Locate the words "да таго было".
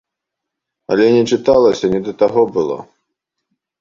2.07-2.77